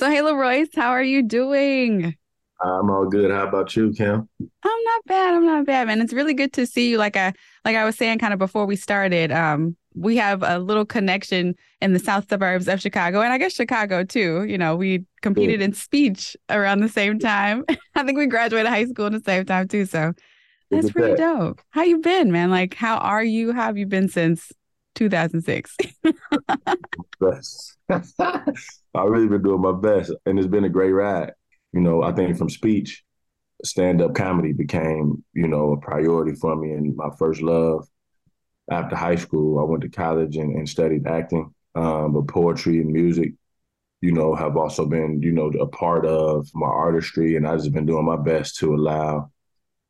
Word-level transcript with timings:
So, 0.00 0.08
hey, 0.08 0.22
Royce, 0.22 0.74
how 0.74 0.92
are 0.92 1.02
you 1.02 1.22
doing? 1.22 2.16
I'm 2.62 2.88
all 2.90 3.04
good. 3.04 3.30
How 3.30 3.46
about 3.46 3.76
you, 3.76 3.92
Kim? 3.92 4.26
I'm 4.40 4.84
not 4.84 5.04
bad. 5.04 5.34
I'm 5.34 5.44
not 5.44 5.66
bad, 5.66 5.88
man. 5.88 6.00
It's 6.00 6.14
really 6.14 6.32
good 6.32 6.54
to 6.54 6.64
see 6.64 6.88
you. 6.88 6.96
Like 6.96 7.18
I 7.18 7.34
like 7.66 7.76
I 7.76 7.84
was 7.84 7.96
saying 7.96 8.18
kind 8.18 8.32
of 8.32 8.38
before 8.38 8.64
we 8.64 8.76
started, 8.76 9.30
um, 9.30 9.76
we 9.94 10.16
have 10.16 10.42
a 10.42 10.58
little 10.58 10.86
connection 10.86 11.54
in 11.82 11.92
the 11.92 11.98
south 11.98 12.30
suburbs 12.30 12.66
of 12.66 12.80
Chicago 12.80 13.20
and 13.20 13.30
I 13.30 13.36
guess 13.36 13.52
Chicago 13.52 14.02
too. 14.02 14.44
You 14.44 14.56
know, 14.56 14.74
we 14.74 15.04
competed 15.20 15.60
in 15.60 15.74
speech 15.74 16.34
around 16.48 16.80
the 16.80 16.88
same 16.88 17.18
time. 17.18 17.66
I 17.94 18.02
think 18.02 18.16
we 18.16 18.24
graduated 18.24 18.70
high 18.70 18.86
school 18.86 19.04
at 19.04 19.12
the 19.12 19.20
same 19.20 19.44
time 19.44 19.68
too. 19.68 19.84
So 19.84 20.14
that's 20.70 20.90
pretty 20.92 21.10
that. 21.10 21.18
dope. 21.18 21.60
How 21.72 21.82
you 21.82 21.98
been, 21.98 22.32
man? 22.32 22.48
Like 22.48 22.72
how 22.72 22.96
are 22.96 23.22
you? 23.22 23.52
How 23.52 23.64
have 23.64 23.76
you 23.76 23.84
been 23.84 24.08
since 24.08 24.50
2006? 24.94 25.76
best. 27.20 27.76
I've 27.88 29.08
really 29.08 29.28
been 29.28 29.42
doing 29.42 29.60
my 29.60 29.72
best 29.72 30.12
and 30.26 30.38
it's 30.38 30.48
been 30.48 30.64
a 30.64 30.68
great 30.68 30.92
ride. 30.92 31.32
You 31.72 31.80
know, 31.80 32.02
I 32.02 32.12
think 32.12 32.36
from 32.36 32.50
speech, 32.50 33.04
stand 33.64 34.02
up 34.02 34.14
comedy 34.14 34.52
became, 34.52 35.24
you 35.32 35.48
know, 35.48 35.72
a 35.72 35.80
priority 35.80 36.34
for 36.34 36.56
me 36.56 36.72
and 36.72 36.96
my 36.96 37.10
first 37.18 37.42
love 37.42 37.86
after 38.70 38.96
high 38.96 39.16
school, 39.16 39.58
I 39.58 39.64
went 39.64 39.82
to 39.82 39.88
college 39.88 40.36
and, 40.36 40.54
and 40.54 40.68
studied 40.68 41.06
acting, 41.06 41.52
um, 41.74 42.12
but 42.12 42.28
poetry 42.28 42.78
and 42.78 42.92
music, 42.92 43.32
you 44.00 44.12
know, 44.12 44.34
have 44.34 44.56
also 44.56 44.86
been, 44.86 45.20
you 45.22 45.32
know, 45.32 45.48
a 45.48 45.66
part 45.66 46.06
of 46.06 46.48
my 46.54 46.66
artistry. 46.68 47.36
And 47.36 47.46
I've 47.46 47.58
just 47.58 47.72
been 47.72 47.86
doing 47.86 48.06
my 48.06 48.16
best 48.16 48.56
to 48.58 48.74
allow 48.74 49.30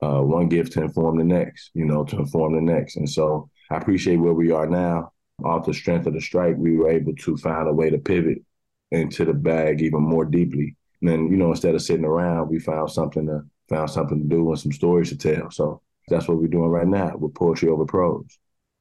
uh, 0.02 0.20
one 0.22 0.48
gift 0.48 0.72
to 0.72 0.82
inform 0.82 1.18
the 1.18 1.24
next, 1.24 1.70
you 1.74 1.84
know, 1.84 2.04
to 2.04 2.18
inform 2.18 2.54
the 2.54 2.60
next. 2.60 2.96
And 2.96 3.08
so 3.08 3.50
I 3.70 3.76
appreciate 3.76 4.16
where 4.16 4.34
we 4.34 4.50
are 4.50 4.66
now. 4.66 5.12
Off 5.44 5.64
the 5.64 5.72
strength 5.72 6.06
of 6.06 6.12
the 6.12 6.20
strike, 6.20 6.56
we 6.58 6.76
were 6.76 6.90
able 6.90 7.14
to 7.14 7.36
find 7.38 7.66
a 7.68 7.72
way 7.72 7.88
to 7.88 7.98
pivot 7.98 8.42
into 8.90 9.24
the 9.24 9.32
bag 9.32 9.80
even 9.80 10.02
more 10.02 10.24
deeply. 10.24 10.76
And 11.00 11.10
then, 11.10 11.30
you 11.30 11.36
know, 11.36 11.50
instead 11.50 11.74
of 11.74 11.82
sitting 11.82 12.04
around, 12.04 12.48
we 12.48 12.58
found 12.58 12.90
something 12.90 13.26
to 13.26 13.42
found 13.68 13.88
something 13.88 14.20
to 14.22 14.28
do 14.28 14.48
and 14.50 14.58
some 14.58 14.72
stories 14.72 15.08
to 15.10 15.16
tell. 15.16 15.50
So 15.50 15.80
that's 16.08 16.28
what 16.28 16.38
we're 16.38 16.48
doing 16.48 16.68
right 16.68 16.86
now 16.86 17.16
with 17.16 17.34
poetry 17.34 17.68
over 17.68 17.86
prose. 17.86 18.38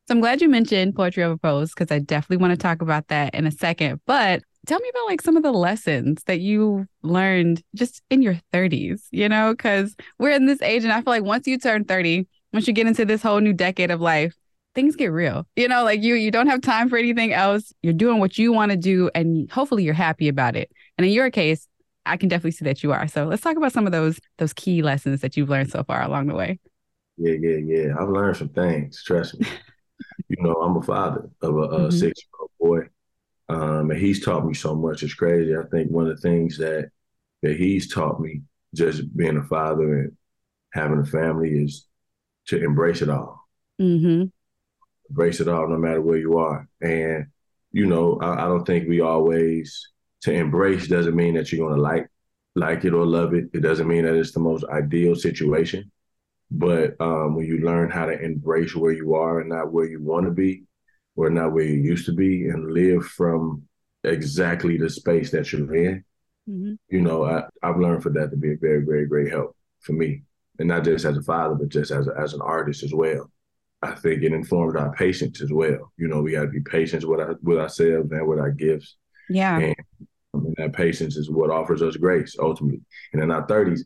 So 0.08 0.16
I'm 0.16 0.22
glad 0.22 0.42
you 0.42 0.50
mentioned 0.50 0.96
poetry 0.96 1.24
over 1.24 1.38
prose 1.38 1.70
because 1.70 1.92
I 1.92 2.00
definitely 2.00 2.38
want 2.38 2.52
to 2.52 2.58
talk 2.58 2.82
about 2.82 3.08
that 3.10 3.36
in 3.36 3.46
a 3.46 3.52
second. 3.52 4.02
But 4.08 4.42
tell 4.66 4.80
me 4.80 4.90
about 4.90 5.06
like 5.06 5.22
some 5.22 5.38
of 5.38 5.44
the 5.44 5.52
lessons 5.52 6.24
that 6.24 6.40
you 6.40 6.88
learned 7.04 7.62
just 7.76 8.02
in 8.10 8.24
your 8.24 8.40
30s, 8.52 9.04
you 9.12 9.30
know, 9.30 9.54
because 9.54 9.96
we're 10.18 10.32
in 10.32 10.48
this 10.48 10.62
age 10.64 10.84
and 10.84 10.92
I 10.92 11.02
feel 11.02 11.14
like 11.14 11.24
once 11.24 11.46
you 11.46 11.60
turn 11.60 11.86
30, 11.86 12.28
once 12.52 12.68
you 12.68 12.74
get 12.74 12.88
into 12.88 13.06
this 13.06 13.22
whole 13.22 13.40
new 13.40 13.54
decade 13.54 13.92
of 13.92 14.02
life, 14.02 14.36
things 14.76 14.96
get 14.96 15.08
real. 15.08 15.46
You 15.56 15.68
know, 15.68 15.84
like 15.84 16.02
you 16.02 16.16
you 16.16 16.32
don't 16.32 16.48
have 16.48 16.62
time 16.62 16.90
for 16.90 16.98
anything 16.98 17.34
else. 17.34 17.74
You're 17.82 17.94
doing 17.94 18.20
what 18.20 18.38
you 18.38 18.54
want 18.54 18.72
to 18.72 18.78
do 18.78 19.10
and 19.16 19.50
hopefully 19.52 19.84
you're 19.84 19.94
happy 19.94 20.28
about 20.28 20.56
it. 20.56 20.72
And 20.98 21.06
in 21.06 21.14
your 21.14 21.32
case, 21.32 21.68
I 22.06 22.18
can 22.18 22.30
definitely 22.30 22.52
see 22.52 22.66
that 22.66 22.84
you 22.84 22.92
are. 22.92 23.08
So 23.08 23.26
let's 23.26 23.42
talk 23.42 23.58
about 23.58 23.74
some 23.74 23.86
of 23.86 23.92
those 23.92 24.20
those 24.38 24.54
key 24.54 24.82
lessons 24.82 25.22
that 25.22 25.38
you've 25.38 25.50
learned 25.50 25.72
so 25.72 25.84
far 25.84 26.02
along 26.02 26.28
the 26.28 26.36
way. 26.36 26.60
Yeah, 27.18 27.36
yeah, 27.40 27.58
yeah. 27.58 27.94
I've 28.00 28.10
learned 28.10 28.38
some 28.38 28.50
things, 28.50 29.04
trust 29.04 29.40
me. 29.40 29.48
you 30.30 30.38
know, 30.40 30.54
I'm 30.54 30.78
a 30.78 30.82
father 30.82 31.30
of 31.42 31.56
a, 31.56 31.60
a 31.60 31.80
mm-hmm. 31.80 31.90
six 31.90 32.22
year 32.22 32.40
old 32.40 32.52
boy. 32.60 32.90
Um, 33.50 33.90
and 33.90 34.00
he's 34.00 34.24
taught 34.24 34.46
me 34.46 34.54
so 34.54 34.76
much. 34.76 35.02
It's 35.04 35.16
crazy. 35.16 35.56
I 35.56 35.64
think 35.72 35.90
one 35.90 36.08
of 36.08 36.16
the 36.16 36.22
things 36.22 36.58
that 36.60 36.90
that 37.42 37.58
he's 37.58 37.92
taught 37.92 38.20
me, 38.20 38.42
just 38.76 39.16
being 39.16 39.38
a 39.38 39.44
father 39.44 40.00
and 40.00 40.18
having 40.74 41.00
a 41.00 41.06
family, 41.06 41.64
is 41.64 41.88
to 42.48 42.64
embrace 42.64 43.02
it 43.02 43.10
all. 43.10 43.48
Mm-hmm. 43.82 44.26
Embrace 45.10 45.40
it 45.40 45.48
all, 45.48 45.68
no 45.68 45.78
matter 45.78 46.02
where 46.02 46.18
you 46.18 46.38
are. 46.38 46.68
And 46.82 47.28
you 47.72 47.86
know, 47.86 48.20
I, 48.22 48.46
I 48.46 48.48
don't 48.48 48.66
think 48.66 48.88
we 48.88 49.02
always 49.02 49.90
to 50.22 50.34
embrace 50.34 50.88
doesn't 50.88 51.16
mean 51.16 51.36
that 51.36 51.52
you're 51.52 51.68
gonna 51.68 51.82
like 51.82 52.08
like 52.56 52.84
it 52.86 52.94
or 52.94 53.06
love 53.06 53.34
it. 53.34 53.46
It 53.54 53.62
doesn't 53.62 53.88
mean 53.88 54.06
that 54.06 54.16
it's 54.16 54.34
the 54.34 54.40
most 54.40 54.66
ideal 54.66 55.16
situation. 55.16 55.92
But 56.52 57.00
um, 57.00 57.36
when 57.36 57.46
you 57.46 57.60
learn 57.60 57.92
how 57.92 58.06
to 58.06 58.20
embrace 58.20 58.76
where 58.76 58.92
you 58.92 59.14
are 59.14 59.40
and 59.40 59.50
not 59.50 59.72
where 59.72 59.86
you 59.86 60.02
want 60.02 60.26
to 60.26 60.32
be, 60.32 60.64
or 61.16 61.30
not 61.30 61.54
where 61.54 61.64
you 61.64 61.76
used 61.76 62.06
to 62.08 62.14
be, 62.14 62.50
and 62.50 62.74
live 62.74 63.06
from 63.06 63.64
exactly 64.04 64.78
the 64.78 64.90
space 64.90 65.30
that 65.32 65.52
you're 65.52 65.76
in, 65.76 66.04
mm-hmm. 66.50 66.74
you 66.90 67.02
know, 67.02 67.24
I, 67.26 67.44
I've 67.62 67.80
learned 67.80 68.02
for 68.02 68.10
that 68.12 68.32
to 68.32 68.38
be 68.38 68.54
a 68.54 68.58
very, 68.58 68.84
very 68.84 69.06
great 69.06 69.32
help 69.32 69.56
for 69.80 69.94
me, 69.94 70.24
and 70.58 70.68
not 70.68 70.84
just 70.84 71.06
as 71.06 71.18
a 71.18 71.22
father, 71.22 71.56
but 71.56 71.70
just 71.70 71.92
as 71.92 72.08
a, 72.08 72.14
as 72.20 72.34
an 72.34 72.42
artist 72.42 72.84
as 72.84 72.94
well. 72.94 73.30
I 73.82 73.92
think 73.92 74.24
it 74.24 74.34
informs 74.34 74.76
our 74.76 74.92
patience 74.94 75.42
as 75.42 75.52
well. 75.52 75.92
You 75.98 76.08
know, 76.08 76.22
we 76.22 76.34
got 76.34 76.42
to 76.42 76.48
be 76.48 76.62
patient 76.62 77.06
with 77.06 77.20
our, 77.20 77.38
with 77.42 77.60
ourselves 77.60 78.12
and 78.12 78.28
with 78.28 78.40
our 78.40 78.52
gifts. 78.52 78.96
Yeah. 79.30 79.58
And, 79.58 79.76
and 80.34 80.56
that 80.58 80.74
patience 80.74 81.16
is 81.16 81.30
what 81.30 81.50
offers 81.50 81.82
us 81.82 81.96
grace 81.96 82.36
ultimately. 82.40 82.82
And 83.14 83.24
in 83.24 83.32
our 83.32 83.48
thirties, 83.48 83.86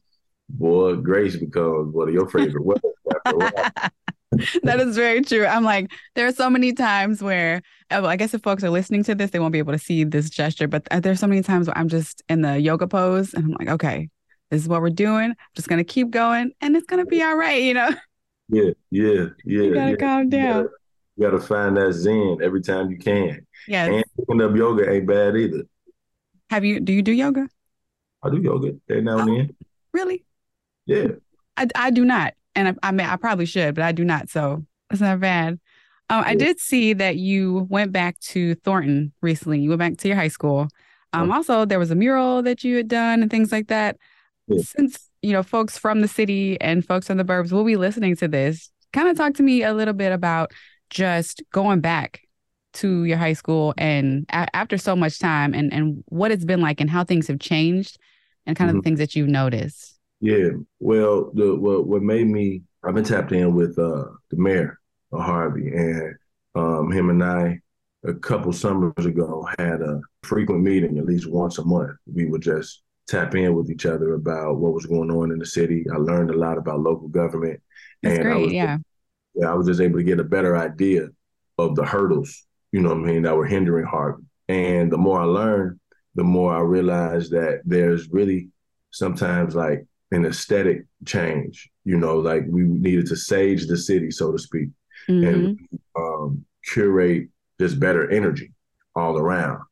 boy, 0.50 0.96
grace 0.96 1.36
becomes 1.36 1.94
one 1.94 2.08
of 2.08 2.14
your 2.14 2.28
favorite 2.30 2.64
words. 2.64 2.82
that 4.64 4.80
is 4.80 4.96
very 4.96 5.22
true. 5.22 5.46
I'm 5.46 5.64
like, 5.64 5.92
there 6.16 6.28
are 6.28 6.32
so 6.32 6.50
many 6.50 6.74
times 6.74 7.22
where, 7.22 7.62
oh, 7.92 8.06
I 8.06 8.16
guess 8.16 8.34
if 8.34 8.42
folks 8.42 8.64
are 8.64 8.70
listening 8.70 9.04
to 9.04 9.16
this, 9.16 9.32
they 9.32 9.40
won't 9.40 9.54
be 9.54 9.60
able 9.60 9.74
to 9.74 9.80
see 9.80 10.04
this 10.04 10.30
gesture, 10.30 10.68
but 10.68 10.88
uh, 10.90 11.00
there's 11.00 11.20
so 11.20 11.28
many 11.28 11.44
times 11.44 11.68
where 11.68 11.78
I'm 11.78 11.90
just 11.90 12.24
in 12.30 12.42
the 12.42 12.60
yoga 12.60 12.88
pose 12.88 13.34
and 13.34 13.46
I'm 13.46 13.52
like, 13.52 13.70
okay, 13.70 14.10
this 14.50 14.62
is 14.62 14.68
what 14.68 14.82
we're 14.82 14.90
doing. 14.90 15.32
I'm 15.32 15.36
just 15.56 15.68
going 15.68 15.84
to 15.84 15.84
keep 15.84 16.10
going 16.10 16.52
and 16.62 16.76
it's 16.76 16.86
going 16.86 17.04
to 17.04 17.10
be 17.10 17.22
all 17.22 17.36
right, 17.36 17.62
you 17.62 17.74
know? 17.76 17.92
Yeah, 18.54 18.72
yeah, 18.92 19.26
yeah. 19.46 19.62
You 19.62 19.74
got 19.74 19.86
to 19.86 19.92
yeah. 19.92 19.96
calm 19.98 20.30
down. 20.30 20.70
You 21.16 21.30
got 21.30 21.32
to 21.32 21.40
find 21.40 21.78
that 21.78 21.94
zen 21.94 22.38
every 22.44 22.62
time 22.62 22.92
you 22.92 22.98
can. 22.98 23.46
Yeah. 23.68 23.86
And 23.86 24.04
picking 24.18 24.42
up 24.42 24.56
yoga 24.56 24.90
ain't 24.90 25.08
bad 25.08 25.36
either. 25.36 25.64
Have 26.50 26.64
you, 26.64 26.80
do 26.80 26.94
you 26.94 27.02
do 27.02 27.12
yoga? 27.12 27.48
I 28.22 28.30
do 28.30 28.42
yoga 28.42 28.74
every 28.90 29.02
now 29.02 29.20
and 29.20 29.30
oh, 29.30 29.36
then. 29.36 29.56
Really? 29.92 30.24
Yeah. 30.86 31.08
I, 31.58 31.68
I 31.76 31.92
do 31.92 32.06
not. 32.06 32.34
And 32.56 32.68
I, 32.68 32.76
I 32.88 32.92
mean, 32.92 33.08
I 33.08 33.16
probably 33.16 33.46
should, 33.46 33.76
but 33.76 33.84
I 33.84 33.92
do 33.92 34.04
not. 34.04 34.30
So 34.30 34.66
it's 34.92 35.02
not 35.02 35.20
bad. 35.20 35.60
Um, 36.10 36.24
I 36.26 36.36
did 36.36 36.60
see 36.60 36.94
that 36.94 37.16
you 37.16 37.66
went 37.70 37.92
back 37.92 38.20
to 38.20 38.56
Thornton 38.56 39.14
recently. 39.22 39.62
You 39.62 39.70
went 39.70 39.80
back 39.80 39.98
to 39.98 40.08
your 40.08 40.18
high 40.18 40.28
school. 40.28 40.68
Um, 41.14 41.32
oh. 41.32 41.36
Also, 41.36 41.66
there 41.66 41.80
was 41.80 41.92
a 41.92 41.96
mural 41.96 42.44
that 42.44 42.64
you 42.64 42.78
had 42.78 42.88
done 42.88 43.22
and 43.22 43.32
things 43.32 43.52
like 43.52 43.68
that. 43.68 43.98
Yeah. 44.48 44.62
Since 44.62 45.10
you 45.22 45.32
know, 45.32 45.44
folks 45.44 45.78
from 45.78 46.02
the 46.02 46.08
city 46.08 46.60
and 46.60 46.86
folks 46.86 47.08
from 47.08 47.18
the 47.18 47.24
burbs 47.24 47.52
will 47.52 47.64
be 47.64 47.78
listening 47.78 48.16
to 48.18 48.28
this. 48.28 48.70
Kind 48.92 49.08
of 49.08 49.18
talk 49.18 49.34
to 49.36 49.44
me 49.44 49.64
a 49.64 49.74
little 49.74 49.94
bit 49.94 50.12
about 50.12 50.52
just 50.90 51.42
going 51.52 51.80
back 51.80 52.22
to 52.74 53.06
your 53.06 53.18
high 53.18 53.34
school 53.34 53.74
and 53.78 54.26
a- 54.30 54.54
after 54.56 54.78
so 54.78 54.96
much 54.96 55.20
time 55.20 55.54
and 55.54 55.74
and 55.74 56.04
what 56.08 56.32
it's 56.32 56.46
been 56.46 56.62
like 56.62 56.82
and 56.82 56.90
how 56.90 57.04
things 57.04 57.28
have 57.28 57.40
changed 57.40 57.98
and 58.46 58.58
kind 58.58 58.70
of 58.70 58.74
mm-hmm. 58.74 58.80
the 58.80 58.84
things 58.84 59.00
that 59.00 59.16
you've 59.16 59.30
noticed. 59.30 59.98
Yeah, 60.20 60.50
well, 60.80 61.32
the 61.34 61.56
what 61.56 61.88
what 61.88 62.02
made 62.02 62.28
me 62.28 62.64
I've 62.84 62.96
been 62.96 63.04
tapped 63.04 63.32
in 63.32 63.56
with 63.56 63.78
uh, 63.80 64.06
the 64.30 64.38
mayor 64.38 64.80
of 65.12 65.22
Harvey, 65.22 65.70
and 65.70 66.16
um, 66.56 66.92
him 66.92 67.10
and 67.10 67.24
I 67.24 67.60
a 68.06 68.14
couple 68.14 68.52
summers 68.52 69.06
ago 69.06 69.48
had 69.58 69.82
a 69.82 70.02
frequent 70.24 70.62
meeting 70.62 70.98
at 70.98 71.06
least 71.06 71.30
once 71.30 71.58
a 71.58 71.64
month. 71.64 71.92
We 72.14 72.26
would 72.26 72.42
just 72.42 72.82
tap 73.14 73.36
in 73.36 73.56
with 73.56 73.70
each 73.70 73.86
other 73.86 74.14
about 74.14 74.58
what 74.58 74.74
was 74.74 74.86
going 74.86 75.12
on 75.12 75.32
in 75.32 75.40
the 75.40 75.46
city. 75.46 75.86
I 75.94 75.98
learned 75.98 76.32
a 76.32 76.38
lot 76.38 76.58
about 76.58 76.80
local 76.80 77.08
government, 77.08 77.62
That's 78.02 78.16
and 78.16 78.24
great, 78.24 78.34
I 78.34 78.38
was, 78.38 78.54
yeah, 78.54 78.78
yeah, 79.36 79.52
I 79.52 79.54
was 79.54 79.68
just 79.68 79.82
able 79.82 80.00
to 80.00 80.04
get 80.04 80.20
a 80.20 80.24
better 80.24 80.58
idea 80.58 81.10
of 81.58 81.76
the 81.76 81.86
hurdles, 81.86 82.46
you 82.72 82.82
know, 82.82 82.90
what 82.90 83.00
I 83.00 83.02
mean, 83.02 83.24
that 83.24 83.36
were 83.36 83.46
hindering 83.46 83.86
Harvey. 83.86 84.24
And 84.48 84.92
the 84.92 84.98
more 84.98 85.22
I 85.22 85.26
learned, 85.26 85.80
the 86.16 86.24
more 86.24 86.56
I 86.56 86.60
realized 86.60 87.32
that 87.32 87.62
there's 87.66 88.10
really 88.10 88.50
sometimes 88.92 89.56
like 89.56 89.86
an 90.12 90.26
aesthetic 90.26 90.86
change. 91.06 91.70
You 91.86 91.98
know, 91.98 92.18
like 92.20 92.44
we 92.48 92.64
needed 92.64 93.08
to 93.08 93.16
sage 93.16 93.68
the 93.68 93.78
city, 93.78 94.12
so 94.12 94.32
to 94.32 94.40
speak, 94.40 94.70
mm-hmm. 95.08 95.28
and 95.28 95.60
um, 95.96 96.46
curate 96.66 97.30
this 97.60 97.74
better 97.74 98.10
energy 98.10 98.54
all 98.96 99.18
around. 99.18 99.64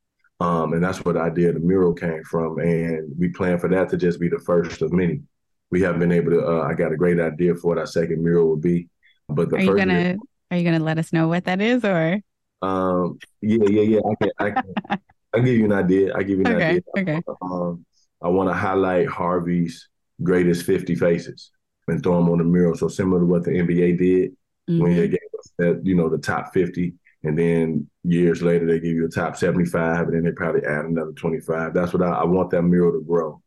Um, 0.41 0.74
and 0.74 0.84
that's 0.84 1.06
what 1.06 1.13
the 1.13 1.22
idea 1.22 1.50
of 1.50 1.56
the 1.56 1.59
mural 1.62 1.94
came 1.94 2.24
from. 2.24 2.57
And 2.57 3.13
we 3.18 3.29
plan 3.29 3.60
for 3.60 3.68
that 3.69 3.89
to 3.89 3.98
just 3.98 4.19
be 4.19 4.27
the 4.27 4.39
first 4.39 4.81
of 4.81 4.92
many. 4.92 5.21
We 5.69 5.81
haven't 5.81 6.00
been 6.00 6.12
able 6.12 6.31
to. 6.31 6.45
Uh, 6.45 6.68
I 6.68 6.74
got 6.74 6.92
a 6.92 6.98
great 6.98 7.19
idea 7.19 7.56
for 7.56 7.69
what 7.69 7.77
our 7.77 7.86
second 7.86 8.24
mural 8.24 8.48
will 8.48 8.57
be, 8.57 8.89
but 9.30 9.50
the 9.50 9.57
are 9.57 9.62
you 9.62 9.75
gonna 9.75 9.94
mural, 9.94 10.19
are 10.50 10.57
you 10.57 10.63
gonna 10.63 10.83
let 10.83 10.98
us 10.98 11.13
know 11.13 11.27
what 11.27 11.45
that 11.45 11.62
is, 11.62 11.86
or? 11.86 12.19
Um. 12.62 13.19
Yeah. 13.42 13.68
Yeah. 13.69 13.81
Yeah. 13.81 14.00
I 14.10 14.16
can. 14.16 14.31
I 14.39 14.51
can. 14.51 15.00
I 15.33 15.39
give 15.39 15.57
you 15.57 15.66
an 15.66 15.71
idea. 15.71 16.13
I 16.16 16.24
give 16.24 16.39
you 16.39 16.45
an 16.45 16.56
okay, 16.56 16.68
idea. 16.68 16.81
Okay. 16.98 17.21
Um, 17.42 17.86
I 18.21 18.27
want 18.27 18.50
to 18.50 18.54
highlight 18.54 19.07
Harvey's 19.07 19.88
greatest 20.21 20.66
50 20.66 20.95
faces 20.95 21.51
and 21.88 22.04
throw 22.04 22.16
them 22.16 22.30
on 22.30 22.38
the 22.39 22.44
mural. 22.44 22.75
So 22.75 22.88
similar 22.88 23.19
to 23.21 23.25
what 23.25 23.44
the 23.44 23.51
NBA 23.51 23.98
did 23.98 24.31
mm-hmm. 24.31 24.80
when 24.80 24.95
they 24.95 25.07
gave 25.07 25.19
us 25.39 25.51
that, 25.57 25.81
you 25.83 25.95
know, 25.95 26.10
the 26.10 26.18
top 26.18 26.54
50. 26.54 26.94
And 27.23 27.38
then 27.38 27.89
years 28.03 28.41
later, 28.41 28.65
they 28.65 28.79
give 28.79 28.95
you 28.95 29.06
a 29.06 29.09
top 29.09 29.38
75, 29.38 30.07
and 30.07 30.13
then 30.15 30.23
they 30.23 30.31
probably 30.31 30.63
add 30.65 30.85
another 30.85 31.12
25. 31.12 31.73
That's 31.73 31.94
what 31.94 32.01
I, 32.01 32.09
I 32.09 32.23
want 32.25 32.50
that 32.51 32.63
mural 32.63 32.94
to 32.94 33.06
grow 33.06 33.41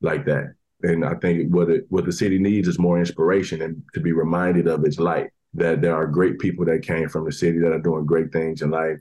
like 0.00 0.24
that. 0.26 0.54
And 0.82 1.04
I 1.04 1.14
think 1.14 1.54
what 1.54 1.70
it, 1.70 1.84
what 1.90 2.06
the 2.06 2.12
city 2.12 2.38
needs 2.38 2.66
is 2.66 2.78
more 2.78 2.98
inspiration 2.98 3.62
and 3.62 3.82
to 3.94 4.00
be 4.00 4.12
reminded 4.12 4.66
of 4.66 4.84
its 4.84 4.98
light. 4.98 5.28
That 5.54 5.82
there 5.82 5.96
are 5.96 6.06
great 6.06 6.38
people 6.38 6.64
that 6.66 6.82
came 6.82 7.08
from 7.08 7.24
the 7.24 7.32
city 7.32 7.58
that 7.58 7.72
are 7.72 7.80
doing 7.80 8.06
great 8.06 8.32
things 8.32 8.62
in 8.62 8.70
life, 8.70 8.98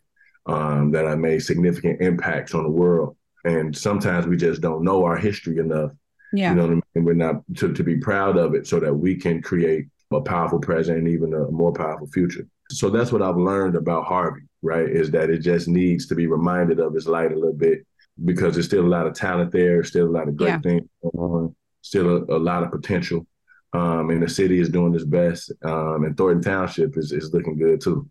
um, 0.47 0.91
that 0.91 1.05
have 1.05 1.19
made 1.19 1.39
significant 1.39 2.01
impacts 2.01 2.55
on 2.55 2.63
the 2.63 2.69
world. 2.69 3.15
And 3.45 3.75
sometimes 3.75 4.25
we 4.25 4.35
just 4.35 4.59
don't 4.59 4.83
know 4.83 5.05
our 5.05 5.15
history 5.15 5.59
enough. 5.59 5.91
Yeah. 6.33 6.49
You 6.49 6.55
know 6.55 6.61
what 6.63 6.71
I 6.71 6.73
mean? 6.73 6.83
And 6.95 7.05
we're 7.05 7.13
not 7.13 7.43
to, 7.57 7.71
to 7.71 7.83
be 7.83 7.97
proud 7.97 8.35
of 8.37 8.55
it 8.55 8.67
so 8.67 8.79
that 8.79 8.93
we 8.93 9.15
can 9.15 9.41
create 9.41 9.87
a 10.11 10.21
powerful 10.21 10.59
present 10.59 10.97
and 10.97 11.07
even 11.07 11.33
a 11.33 11.51
more 11.51 11.71
powerful 11.71 12.07
future. 12.07 12.47
So 12.71 12.89
that's 12.89 13.11
what 13.11 13.21
I've 13.21 13.37
learned 13.37 13.75
about 13.75 14.05
Harvey, 14.05 14.41
right? 14.61 14.87
Is 14.87 15.11
that 15.11 15.29
it 15.29 15.39
just 15.39 15.67
needs 15.67 16.07
to 16.07 16.15
be 16.15 16.27
reminded 16.27 16.79
of 16.79 16.95
its 16.95 17.07
light 17.07 17.31
a 17.31 17.35
little 17.35 17.53
bit 17.53 17.85
because 18.25 18.53
there's 18.53 18.67
still 18.67 18.85
a 18.85 18.87
lot 18.87 19.07
of 19.07 19.13
talent 19.13 19.51
there, 19.51 19.83
still 19.83 20.07
a 20.07 20.11
lot 20.11 20.27
of 20.27 20.35
great 20.35 20.49
yeah. 20.49 20.59
things 20.59 20.87
going 21.01 21.31
on, 21.31 21.55
still 21.81 22.09
a, 22.09 22.37
a 22.37 22.39
lot 22.39 22.63
of 22.63 22.71
potential. 22.71 23.25
Um, 23.73 24.09
and 24.09 24.21
the 24.21 24.29
city 24.29 24.59
is 24.59 24.69
doing 24.69 24.95
its 24.95 25.05
best. 25.05 25.51
Um, 25.63 26.03
and 26.03 26.17
Thornton 26.17 26.41
Township 26.41 26.97
is, 26.97 27.11
is 27.11 27.33
looking 27.33 27.57
good 27.57 27.81
too. 27.81 28.09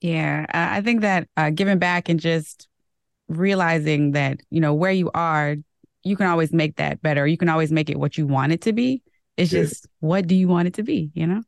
Yeah, 0.00 0.46
I 0.52 0.80
think 0.82 1.00
that 1.00 1.28
uh, 1.36 1.50
giving 1.50 1.78
back 1.78 2.08
and 2.08 2.20
just 2.20 2.68
realizing 3.28 4.12
that 4.12 4.40
you 4.50 4.60
know 4.60 4.74
where 4.74 4.92
you 4.92 5.10
are, 5.14 5.56
you 6.02 6.16
can 6.16 6.26
always 6.26 6.52
make 6.52 6.76
that 6.76 7.00
better. 7.00 7.26
You 7.26 7.38
can 7.38 7.48
always 7.48 7.72
make 7.72 7.88
it 7.88 7.98
what 7.98 8.18
you 8.18 8.26
want 8.26 8.52
it 8.52 8.60
to 8.62 8.72
be. 8.72 9.02
It's 9.36 9.52
yes. 9.52 9.70
just 9.70 9.86
what 10.00 10.26
do 10.26 10.34
you 10.34 10.48
want 10.48 10.68
it 10.68 10.74
to 10.74 10.82
be, 10.82 11.10
you 11.14 11.26
know? 11.26 11.42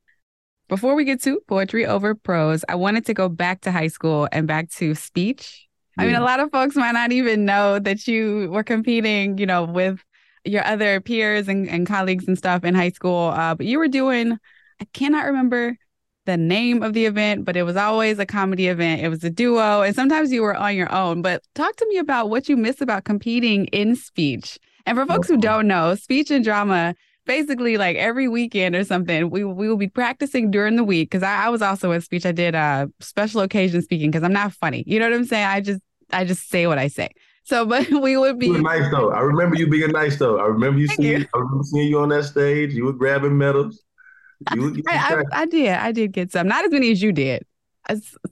Before 0.69 0.95
we 0.97 1.05
get 1.05 1.23
to 1.23 1.41
poetry 1.47 1.87
over 1.87 2.15
prose, 2.15 2.65
I 2.69 2.75
wanted 2.75 3.07
to 3.07 3.15
go 3.15 3.29
back 3.29 3.61
to 3.63 3.73
high 3.73 3.87
school 3.87 4.29
and 4.33 4.49
back 4.49 4.71
to 4.73 4.95
speech. 4.95 5.69
Yeah. 5.97 6.05
I 6.05 6.07
mean, 6.07 6.17
a 6.17 6.25
lot 6.25 6.41
of 6.41 6.51
folks 6.51 6.75
might 6.75 6.93
not 6.93 7.13
even 7.13 7.45
know 7.45 7.79
that 7.79 8.09
you 8.09 8.51
were 8.51 8.65
competing, 8.65 9.39
you 9.39 9.47
know, 9.47 9.65
with 9.65 10.03
your 10.45 10.65
other 10.65 11.01
peers 11.01 11.49
and, 11.49 11.69
and 11.69 11.87
colleagues 11.87 12.27
and 12.27 12.37
stuff 12.37 12.65
in 12.65 12.75
high 12.75 12.91
school. 12.91 13.29
Uh, 13.29 13.55
but 13.55 13.67
you 13.67 13.79
were 13.79 13.89
doing, 13.89 14.39
I 14.81 14.85
cannot 14.93 15.27
remember 15.27 15.77
the 16.25 16.37
name 16.37 16.83
of 16.83 16.93
the 16.93 17.07
event, 17.07 17.45
but 17.45 17.57
it 17.57 17.63
was 17.63 17.77
always 17.77 18.19
a 18.19 18.27
comedy 18.27 18.67
event. 18.67 19.01
It 19.01 19.09
was 19.09 19.23
a 19.23 19.31
duo, 19.31 19.83
and 19.83 19.95
sometimes 19.95 20.33
you 20.33 20.43
were 20.43 20.57
on 20.57 20.75
your 20.75 20.93
own. 20.93 21.23
But 21.23 21.43
talk 21.55 21.77
to 21.77 21.87
me 21.89 21.99
about 21.99 22.29
what 22.29 22.49
you 22.49 22.57
miss 22.57 22.81
about 22.81 23.05
competing 23.05 23.67
in 23.67 23.95
speech. 23.95 24.59
And 24.85 24.99
for 24.99 25.07
folks 25.07 25.29
who 25.29 25.37
don't 25.37 25.67
know, 25.67 25.95
speech 25.95 26.31
and 26.31 26.45
drama 26.45 26.95
basically 27.27 27.77
like 27.77 27.97
every 27.97 28.29
weekend 28.29 28.75
or 28.75 28.85
something, 28.85 29.29
we 29.29 29.45
we 29.45 29.69
will 29.69 29.77
be 29.77 29.89
practicing 29.89 30.51
during 30.51 30.77
the 30.77 30.85
week 30.85 31.11
because 31.11 31.23
I, 31.23 31.47
I, 31.47 31.49
was 31.51 31.61
also 31.61 31.93
in 31.93 32.01
speech. 32.01 32.25
I 32.25 32.33
did 32.33 32.55
uh 32.55 32.87
special 33.01 33.43
occasion 33.43 33.83
speaking 33.83 34.11
because 34.11 34.25
I'm 34.25 34.33
not 34.33 34.53
funny. 34.53 34.85
You 34.87 34.99
know 34.99 35.11
what 35.11 35.17
I'm 35.17 35.27
saying? 35.27 35.47
I 35.47 35.61
just 35.61 35.81
I 36.13 36.25
just 36.25 36.49
say 36.49 36.67
what 36.67 36.79
I 36.79 36.89
say. 36.89 37.11
So, 37.45 37.67
but 37.67 37.89
we 37.91 38.17
would 38.17 38.39
be 38.39 38.51
nice 38.51 38.91
though. 38.91 39.11
I 39.13 39.21
remember 39.21 39.57
you 39.57 39.69
being 39.69 39.91
nice 39.91 40.17
though. 40.19 40.39
I 40.39 40.47
remember 40.47 40.81
you 40.81 40.89
seeing 40.89 41.21
you. 41.21 41.27
I 41.35 41.39
remember 41.39 41.65
seeing 41.65 41.89
you 41.89 41.99
on 42.01 42.09
that 42.11 42.25
stage. 42.25 42.73
You 42.73 42.87
were 42.87 42.93
grabbing 42.93 43.37
medals. 43.37 43.83
You 44.55 44.83
I, 44.89 45.15
I, 45.15 45.43
I, 45.43 45.47
did. 45.47 45.71
I 45.71 45.93
did 45.93 46.13
get 46.13 46.33
some. 46.33 46.49
Not 46.49 46.65
as 46.65 46.71
many 46.71 46.91
as 46.93 47.03
you 47.03 47.13
did. 47.13 47.45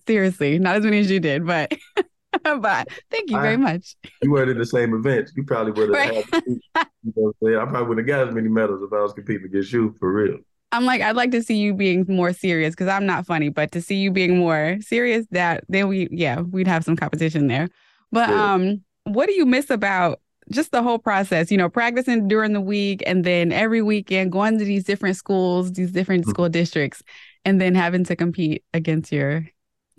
seriously, 0.06 0.58
not 0.58 0.76
as 0.76 0.84
many 0.84 1.00
as 1.00 1.10
you 1.10 1.20
did, 1.20 1.46
but 1.46 1.72
but 2.60 2.88
thank 3.10 3.30
you 3.30 3.40
very 3.40 3.56
much. 3.56 3.96
You 4.22 4.30
weren't 4.30 4.50
in 4.50 4.58
the 4.58 4.66
same 4.66 4.94
event. 4.94 5.30
You 5.36 5.44
probably 5.44 5.72
would 5.72 5.94
have. 5.94 6.10
Right. 6.10 6.24
Had, 6.32 6.88
you 7.02 7.34
know 7.40 7.60
I 7.60 7.64
probably 7.64 7.88
wouldn't 7.88 8.08
have 8.08 8.18
got 8.18 8.28
as 8.28 8.34
many 8.34 8.48
medals 8.48 8.82
if 8.82 8.92
I 8.92 9.00
was 9.00 9.12
competing 9.12 9.46
against 9.46 9.72
you 9.72 9.94
for 9.98 10.12
real. 10.12 10.38
I'm 10.72 10.84
like, 10.84 11.02
I'd 11.02 11.14
like 11.14 11.30
to 11.30 11.42
see 11.42 11.56
you 11.56 11.72
being 11.72 12.04
more 12.08 12.32
serious 12.32 12.74
because 12.74 12.88
I'm 12.88 13.06
not 13.06 13.26
funny, 13.26 13.48
but 13.48 13.70
to 13.72 13.80
see 13.80 13.94
you 13.96 14.10
being 14.10 14.36
more 14.36 14.78
serious, 14.80 15.24
that 15.30 15.62
then 15.68 15.86
we, 15.86 16.08
yeah, 16.10 16.40
we'd 16.40 16.66
have 16.66 16.84
some 16.84 16.96
competition 16.96 17.46
there. 17.46 17.68
But 18.10 18.28
yeah. 18.28 18.54
um, 18.54 18.82
what 19.04 19.26
do 19.26 19.34
you 19.34 19.46
miss 19.46 19.70
about 19.70 20.20
just 20.50 20.72
the 20.72 20.82
whole 20.82 20.98
process? 20.98 21.52
You 21.52 21.58
know, 21.58 21.68
practicing 21.68 22.26
during 22.26 22.54
the 22.54 22.60
week 22.60 23.04
and 23.06 23.22
then 23.22 23.52
every 23.52 23.82
weekend 23.82 24.32
going 24.32 24.58
to 24.58 24.64
these 24.64 24.82
different 24.82 25.16
schools, 25.16 25.72
these 25.72 25.92
different 25.92 26.22
mm-hmm. 26.22 26.30
school 26.30 26.48
districts, 26.48 27.04
and 27.44 27.60
then 27.60 27.76
having 27.76 28.02
to 28.04 28.16
compete 28.16 28.64
against 28.72 29.12
your 29.12 29.46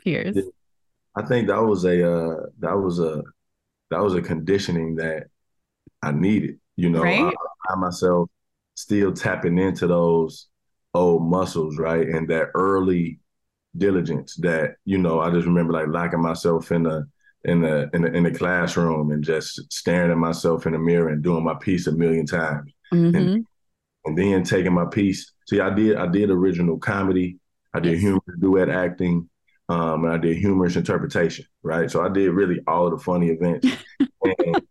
peers. 0.04 0.36
Yeah. 0.36 0.44
I 1.16 1.24
think 1.24 1.48
that 1.48 1.62
was 1.62 1.86
a 1.86 2.12
uh, 2.12 2.36
that 2.60 2.78
was 2.78 3.00
a 3.00 3.24
that 3.92 4.02
was 4.02 4.16
a 4.16 4.22
conditioning 4.22 4.96
that 4.96 5.28
I 6.02 6.12
needed. 6.12 6.60
You 6.76 6.90
know, 6.90 7.04
right? 7.04 7.22
I, 7.24 7.74
I 7.74 7.76
myself 7.76 8.30
still 8.76 9.14
tapping 9.14 9.58
into 9.58 9.88
those 9.88 10.48
old 10.94 11.24
muscles, 11.24 11.78
right? 11.78 12.08
And 12.08 12.28
that 12.30 12.50
early 12.54 13.20
diligence 13.78 14.36
that, 14.38 14.76
you 14.86 14.98
know, 14.98 15.20
I 15.20 15.30
just 15.32 15.46
remember 15.46 15.74
like 15.74 15.88
locking 15.88 16.22
myself 16.22 16.72
in 16.72 16.84
the 16.84 17.08
in 17.44 17.62
the 17.62 17.90
in 17.94 18.02
the 18.02 18.14
in 18.14 18.24
the 18.24 18.32
classroom 18.32 19.12
and 19.12 19.24
just 19.24 19.72
staring 19.72 20.12
at 20.12 20.18
myself 20.18 20.66
in 20.66 20.74
the 20.74 20.80
mirror 20.80 21.10
and 21.10 21.24
doing 21.24 21.44
my 21.44 21.56
piece 21.56 21.88
a 21.88 21.92
million 21.92 22.26
times. 22.26 22.72
Mm-hmm. 22.94 23.16
And, 23.16 23.46
and 24.06 24.18
then 24.18 24.44
taking 24.44 24.74
my 24.74 24.86
piece. 24.86 25.32
See, 25.48 25.60
I 25.60 25.70
did 25.70 25.98
I 25.98 26.08
did 26.08 26.30
original 26.30 26.78
comedy, 26.78 27.40
I 27.74 27.80
did 27.80 28.00
humor 28.00 28.22
duet 28.40 28.70
acting, 28.70 29.30
um, 29.70 30.06
and 30.06 30.14
I 30.14 30.18
did 30.18 30.38
humorous 30.38 30.76
interpretation, 30.76 31.46
right? 31.64 31.90
So 31.90 32.04
I 32.04 32.10
did 32.10 32.32
really 32.32 32.60
all 32.68 32.88
of 32.88 32.92
the 32.92 33.04
funny 33.04 33.30
events. 33.30 33.68
and 34.00 34.62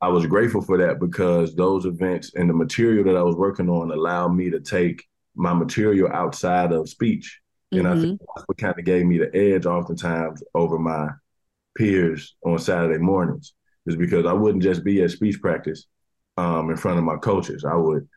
I 0.00 0.08
was 0.08 0.26
grateful 0.26 0.62
for 0.62 0.76
that 0.78 1.00
because 1.00 1.54
those 1.54 1.86
events 1.86 2.32
and 2.34 2.50
the 2.50 2.54
material 2.54 3.04
that 3.04 3.16
I 3.16 3.22
was 3.22 3.36
working 3.36 3.70
on 3.70 3.90
allowed 3.90 4.34
me 4.34 4.50
to 4.50 4.60
take 4.60 5.04
my 5.34 5.54
material 5.54 6.10
outside 6.12 6.72
of 6.72 6.88
speech. 6.88 7.40
And 7.70 7.82
mm-hmm. 7.82 7.98
I 7.98 8.02
think 8.02 8.20
that's 8.20 8.46
what 8.46 8.58
kind 8.58 8.78
of 8.78 8.84
gave 8.84 9.06
me 9.06 9.18
the 9.18 9.34
edge 9.34 9.64
oftentimes 9.64 10.42
over 10.54 10.78
my 10.78 11.08
peers 11.76 12.34
on 12.44 12.58
Saturday 12.58 12.98
mornings 12.98 13.54
is 13.86 13.96
because 13.96 14.26
I 14.26 14.32
wouldn't 14.32 14.62
just 14.62 14.84
be 14.84 15.02
at 15.02 15.10
speech 15.10 15.40
practice 15.40 15.86
um, 16.36 16.70
in 16.70 16.76
front 16.76 16.98
of 16.98 17.04
my 17.04 17.16
coaches. 17.16 17.64
I 17.64 17.74
would 17.74 18.08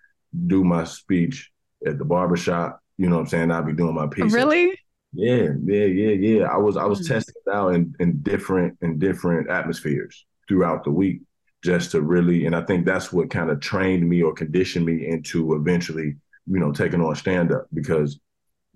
do 0.47 0.63
my 0.63 0.83
speech 0.83 1.51
at 1.85 1.97
the 1.97 2.05
barbershop. 2.05 2.79
You 2.97 3.09
know 3.09 3.15
what 3.15 3.21
I'm 3.21 3.27
saying? 3.27 3.51
I'd 3.51 3.65
be 3.65 3.73
doing 3.73 3.95
my 3.95 4.07
piece. 4.07 4.33
Really? 4.33 4.77
Yeah, 5.13 5.49
yeah, 5.63 5.85
yeah, 5.85 6.11
yeah. 6.11 6.43
I 6.45 6.57
was 6.57 6.77
I 6.77 6.85
was 6.85 6.99
mm-hmm. 6.99 7.13
testing 7.13 7.35
it 7.45 7.53
out 7.53 7.75
in, 7.75 7.95
in 7.99 8.21
different 8.21 8.77
in 8.81 8.99
different 8.99 9.49
atmospheres 9.49 10.25
throughout 10.47 10.83
the 10.83 10.91
week 10.91 11.21
just 11.63 11.91
to 11.91 12.01
really 12.01 12.45
and 12.45 12.55
I 12.55 12.61
think 12.61 12.85
that's 12.85 13.11
what 13.11 13.29
kind 13.29 13.49
of 13.49 13.59
trained 13.59 14.07
me 14.07 14.21
or 14.21 14.33
conditioned 14.33 14.85
me 14.85 15.07
into 15.07 15.55
eventually, 15.55 16.15
you 16.47 16.59
know, 16.59 16.71
taking 16.71 17.01
on 17.01 17.15
stand 17.15 17.51
up 17.51 17.67
because 17.73 18.19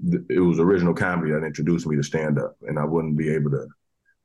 th- 0.10 0.24
it 0.30 0.40
was 0.40 0.60
original 0.60 0.94
comedy 0.94 1.32
that 1.32 1.46
introduced 1.46 1.86
me 1.86 1.96
to 1.98 2.04
stand 2.04 2.40
up 2.40 2.56
and 2.64 2.80
I 2.80 2.86
wouldn't 2.86 3.18
be 3.18 3.30
able 3.30 3.52
to 3.52 3.68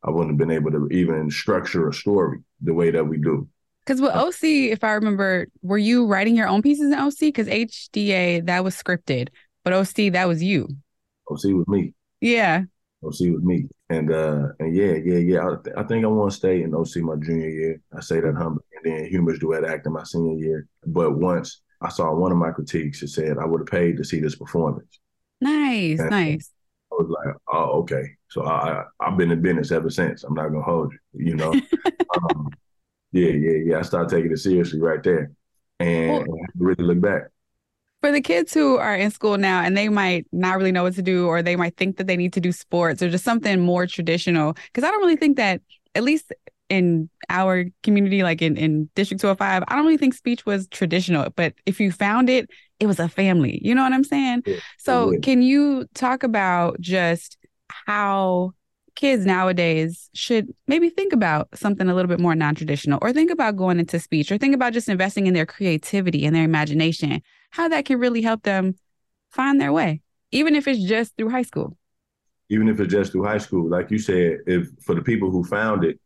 I 0.04 0.10
wouldn't 0.10 0.30
have 0.30 0.38
been 0.38 0.50
able 0.50 0.70
to 0.70 0.88
even 0.88 1.30
structure 1.30 1.88
a 1.88 1.94
story 1.94 2.40
the 2.60 2.74
way 2.74 2.90
that 2.90 3.04
we 3.04 3.18
do. 3.18 3.48
Because 3.84 4.00
with 4.00 4.12
OC, 4.12 4.44
if 4.72 4.84
I 4.84 4.92
remember, 4.92 5.46
were 5.62 5.78
you 5.78 6.06
writing 6.06 6.36
your 6.36 6.48
own 6.48 6.62
pieces 6.62 6.92
in 6.92 6.98
OC? 6.98 7.18
Because 7.20 7.48
HDA 7.48 8.46
that 8.46 8.64
was 8.64 8.74
scripted, 8.74 9.28
but 9.62 9.72
OC 9.72 10.12
that 10.12 10.28
was 10.28 10.42
you. 10.42 10.68
OC 11.28 11.54
was 11.54 11.68
me. 11.68 11.94
Yeah. 12.20 12.64
OC 13.04 13.32
with 13.32 13.42
me. 13.42 13.68
And 13.90 14.12
uh 14.12 14.48
and 14.58 14.74
yeah, 14.74 14.94
yeah, 14.94 15.18
yeah. 15.18 15.46
I, 15.46 15.56
th- 15.62 15.76
I 15.76 15.82
think 15.84 16.04
I 16.04 16.08
want 16.08 16.32
to 16.32 16.36
stay 16.36 16.62
in 16.62 16.74
OC 16.74 16.96
my 16.96 17.16
junior 17.16 17.48
year. 17.48 17.80
I 17.96 18.00
say 18.00 18.20
that 18.20 18.34
humbly. 18.34 18.62
And 18.76 18.92
then 18.92 19.06
humorous 19.06 19.38
duet 19.38 19.64
acting 19.64 19.92
my 19.92 20.04
senior 20.04 20.38
year. 20.38 20.66
But 20.86 21.18
once 21.18 21.60
I 21.80 21.90
saw 21.90 22.14
one 22.14 22.32
of 22.32 22.38
my 22.38 22.50
critiques, 22.50 23.02
it 23.02 23.08
said 23.08 23.38
I 23.38 23.44
would 23.44 23.60
have 23.60 23.66
paid 23.66 23.96
to 23.98 24.04
see 24.04 24.20
this 24.20 24.36
performance. 24.36 24.98
Nice, 25.40 26.00
and 26.00 26.10
nice. 26.10 26.50
I 26.90 26.94
was 26.94 27.08
like, 27.10 27.36
oh, 27.52 27.80
okay. 27.80 28.04
So 28.28 28.44
I, 28.44 28.84
I 29.00 29.08
have 29.10 29.18
been 29.18 29.30
in 29.30 29.42
business 29.42 29.72
ever 29.72 29.90
since. 29.90 30.24
I'm 30.24 30.34
not 30.34 30.48
gonna 30.48 30.62
hold 30.62 30.92
you, 31.12 31.26
you 31.26 31.34
know. 31.34 31.52
um, 32.16 32.48
yeah, 33.12 33.30
yeah, 33.30 33.58
yeah. 33.66 33.78
I 33.78 33.82
started 33.82 34.08
taking 34.08 34.32
it 34.32 34.38
seriously 34.38 34.80
right 34.80 35.02
there, 35.02 35.32
and, 35.80 36.26
well, 36.26 36.38
and 36.38 36.48
really 36.56 36.84
look 36.84 37.00
back 37.00 37.22
for 38.04 38.12
the 38.12 38.20
kids 38.20 38.52
who 38.52 38.76
are 38.76 38.94
in 38.94 39.10
school 39.10 39.38
now 39.38 39.62
and 39.62 39.78
they 39.78 39.88
might 39.88 40.26
not 40.30 40.58
really 40.58 40.70
know 40.70 40.82
what 40.82 40.94
to 40.94 41.00
do 41.00 41.26
or 41.26 41.40
they 41.40 41.56
might 41.56 41.74
think 41.78 41.96
that 41.96 42.06
they 42.06 42.18
need 42.18 42.34
to 42.34 42.40
do 42.40 42.52
sports 42.52 43.00
or 43.00 43.08
just 43.08 43.24
something 43.24 43.58
more 43.62 43.86
traditional 43.86 44.52
because 44.52 44.84
i 44.84 44.90
don't 44.90 45.00
really 45.00 45.16
think 45.16 45.38
that 45.38 45.62
at 45.94 46.02
least 46.02 46.30
in 46.68 47.08
our 47.30 47.64
community 47.82 48.22
like 48.22 48.42
in, 48.42 48.58
in 48.58 48.90
district 48.94 49.22
205 49.22 49.64
i 49.66 49.74
don't 49.74 49.86
really 49.86 49.96
think 49.96 50.12
speech 50.12 50.44
was 50.44 50.68
traditional 50.68 51.30
but 51.34 51.54
if 51.64 51.80
you 51.80 51.90
found 51.90 52.28
it 52.28 52.50
it 52.78 52.86
was 52.86 53.00
a 53.00 53.08
family 53.08 53.58
you 53.64 53.74
know 53.74 53.82
what 53.82 53.94
i'm 53.94 54.04
saying 54.04 54.42
yeah. 54.44 54.56
so 54.76 55.10
yeah. 55.10 55.20
can 55.20 55.40
you 55.40 55.86
talk 55.94 56.22
about 56.22 56.78
just 56.82 57.38
how 57.70 58.52
kids 58.94 59.26
nowadays 59.26 60.08
should 60.14 60.52
maybe 60.66 60.88
think 60.88 61.12
about 61.12 61.48
something 61.54 61.88
a 61.88 61.94
little 61.94 62.08
bit 62.08 62.20
more 62.20 62.34
non-traditional 62.34 62.98
or 63.02 63.12
think 63.12 63.30
about 63.30 63.56
going 63.56 63.78
into 63.78 63.98
speech 63.98 64.30
or 64.30 64.38
think 64.38 64.54
about 64.54 64.72
just 64.72 64.88
investing 64.88 65.26
in 65.26 65.34
their 65.34 65.46
creativity 65.46 66.24
and 66.24 66.34
their 66.34 66.44
imagination 66.44 67.20
how 67.50 67.68
that 67.68 67.84
can 67.84 67.98
really 67.98 68.22
help 68.22 68.42
them 68.42 68.74
find 69.30 69.60
their 69.60 69.72
way, 69.72 70.00
even 70.30 70.54
if 70.54 70.68
it's 70.68 70.82
just 70.82 71.16
through 71.16 71.30
high 71.30 71.42
school. 71.42 71.76
Even 72.50 72.68
if 72.68 72.78
it's 72.78 72.92
just 72.92 73.12
through 73.12 73.24
high 73.24 73.38
school, 73.38 73.68
like 73.68 73.90
you 73.90 73.98
said, 73.98 74.38
if 74.46 74.68
for 74.82 74.94
the 74.94 75.02
people 75.02 75.30
who 75.30 75.42
found 75.44 75.84
it, 75.84 75.98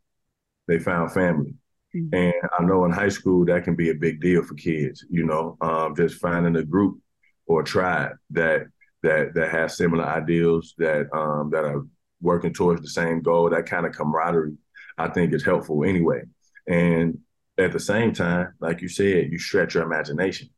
they 0.67 0.79
found 0.79 1.11
family. 1.11 1.53
Mm-hmm. 1.95 2.15
And 2.15 2.33
I 2.57 2.63
know 2.63 2.85
in 2.85 2.91
high 2.91 3.09
school 3.09 3.45
that 3.45 3.63
can 3.63 3.75
be 3.75 3.89
a 3.89 3.95
big 3.95 4.21
deal 4.21 4.43
for 4.43 4.53
kids, 4.53 5.05
you 5.09 5.25
know, 5.25 5.57
um, 5.61 5.95
just 5.95 6.21
finding 6.21 6.55
a 6.55 6.63
group 6.63 6.99
or 7.45 7.61
a 7.61 7.65
tribe 7.65 8.13
that 8.29 8.67
that 9.03 9.33
that 9.33 9.49
has 9.51 9.77
similar 9.77 10.05
ideals 10.05 10.75
that 10.77 11.07
um, 11.13 11.49
that 11.51 11.65
are 11.65 11.85
working 12.21 12.53
towards 12.53 12.81
the 12.81 12.89
same 12.89 13.21
goal. 13.21 13.49
That 13.49 13.65
kind 13.65 13.85
of 13.85 13.93
camaraderie, 13.93 14.57
I 14.97 15.09
think, 15.09 15.33
is 15.33 15.45
helpful 15.45 15.83
anyway. 15.83 16.21
And 16.67 17.19
at 17.57 17.71
the 17.71 17.79
same 17.79 18.13
time, 18.13 18.53
like 18.59 18.81
you 18.81 18.87
said, 18.87 19.31
you 19.31 19.39
stretch 19.39 19.75
your 19.75 19.83
imagination 19.83 20.49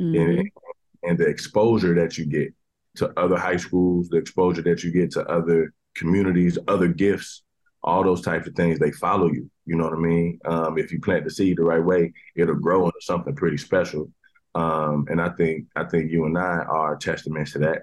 mm-hmm. 0.00 0.16
and, 0.16 0.50
and 1.02 1.18
the 1.18 1.26
exposure 1.26 1.94
that 1.94 2.16
you 2.16 2.26
get 2.26 2.54
to 2.96 3.12
other 3.18 3.36
high 3.36 3.56
schools, 3.56 4.08
the 4.08 4.16
exposure 4.16 4.62
that 4.62 4.82
you 4.82 4.90
get 4.90 5.10
to 5.12 5.24
other 5.26 5.72
communities, 5.94 6.58
other 6.68 6.88
gifts, 6.88 7.42
all 7.82 8.02
those 8.02 8.22
types 8.22 8.46
of 8.46 8.54
things, 8.54 8.78
they 8.78 8.90
follow 8.90 9.30
you. 9.30 9.50
You 9.64 9.76
know 9.76 9.84
what 9.84 9.92
I 9.94 9.98
mean? 9.98 10.38
Um, 10.44 10.78
if 10.78 10.92
you 10.92 11.00
plant 11.00 11.24
the 11.24 11.30
seed 11.30 11.58
the 11.58 11.64
right 11.64 11.82
way, 11.82 12.12
it'll 12.34 12.54
grow 12.54 12.86
into 12.86 13.00
something 13.00 13.34
pretty 13.34 13.58
special. 13.58 14.10
Um, 14.54 15.06
and 15.10 15.20
I 15.20 15.28
think 15.30 15.66
I 15.76 15.84
think 15.84 16.10
you 16.10 16.24
and 16.24 16.38
I 16.38 16.64
are 16.64 16.96
testaments 16.96 17.52
to 17.52 17.58
that. 17.60 17.82